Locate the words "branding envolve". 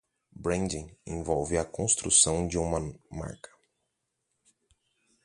0.35-1.53